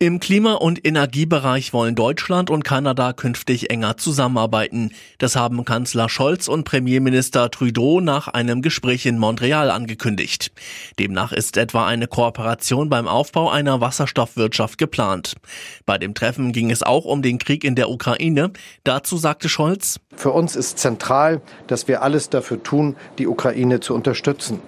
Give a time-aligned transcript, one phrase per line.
[0.00, 4.92] Im Klima- und Energiebereich wollen Deutschland und Kanada künftig enger zusammenarbeiten.
[5.18, 10.52] Das haben Kanzler Scholz und Premierminister Trudeau nach einem Gespräch in Montreal angekündigt.
[11.00, 15.34] Demnach ist etwa eine Kooperation beim Aufbau einer Wasserstoffwirtschaft geplant.
[15.84, 18.52] Bei dem Treffen ging es auch um den Krieg in der Ukraine.
[18.84, 23.96] Dazu sagte Scholz, Für uns ist zentral, dass wir alles dafür tun, die Ukraine zu
[23.96, 24.60] unterstützen.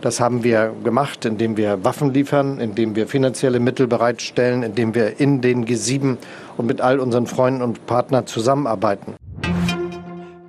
[0.00, 5.20] Das haben wir gemacht, indem wir Waffen liefern, indem wir finanzielle Mittel bereitstellen, indem wir
[5.20, 6.16] in den G7
[6.56, 9.14] und mit all unseren Freunden und Partnern zusammenarbeiten.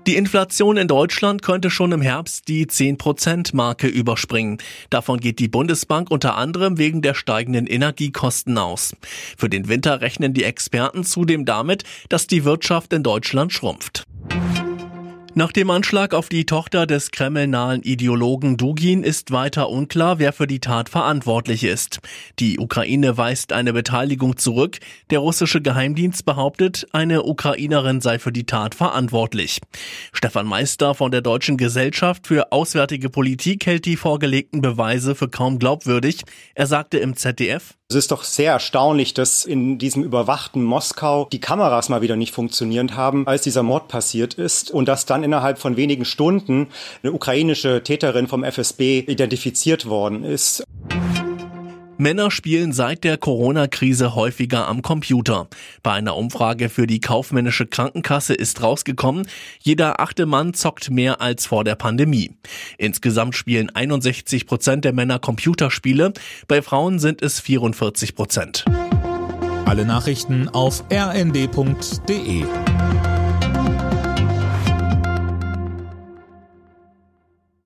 [0.07, 4.57] Die Inflation in Deutschland könnte schon im Herbst die 10%-Marke überspringen.
[4.89, 8.95] Davon geht die Bundesbank unter anderem wegen der steigenden Energiekosten aus.
[9.37, 14.05] Für den Winter rechnen die Experten zudem damit, dass die Wirtschaft in Deutschland schrumpft.
[15.33, 20.45] Nach dem Anschlag auf die Tochter des kremlnahen Ideologen Dugin ist weiter unklar, wer für
[20.45, 22.01] die Tat verantwortlich ist.
[22.39, 24.79] Die Ukraine weist eine Beteiligung zurück.
[25.09, 29.61] Der russische Geheimdienst behauptet, eine Ukrainerin sei für die Tat verantwortlich.
[30.11, 35.59] Stefan Meister von der Deutschen Gesellschaft für Auswärtige Politik hält die vorgelegten Beweise für kaum
[35.59, 36.23] glaubwürdig.
[36.55, 41.41] Er sagte im ZDF, es ist doch sehr erstaunlich, dass in diesem überwachten Moskau die
[41.41, 45.59] Kameras mal wieder nicht funktioniert haben, als dieser Mord passiert ist und dass dann innerhalb
[45.59, 46.67] von wenigen Stunden
[47.03, 50.63] eine ukrainische Täterin vom FSB identifiziert worden ist.
[52.01, 55.47] Männer spielen seit der Corona-Krise häufiger am Computer.
[55.83, 59.27] Bei einer Umfrage für die kaufmännische Krankenkasse ist rausgekommen,
[59.59, 62.31] jeder achte Mann zockt mehr als vor der Pandemie.
[62.79, 66.13] Insgesamt spielen 61 Prozent der Männer Computerspiele,
[66.47, 68.65] bei Frauen sind es 44 Prozent.
[69.65, 72.45] Alle Nachrichten auf rnd.de